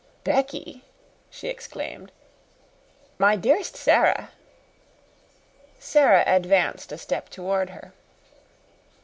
"Becky!" 0.23 0.83
she 1.29 1.47
exclaimed. 1.47 2.11
"My 3.19 3.35
dearest 3.35 3.75
Sara!" 3.77 4.31
Sara 5.77 6.23
advanced 6.25 6.91
a 6.91 6.97
step 6.97 7.29
toward 7.29 7.69
her. 7.69 7.93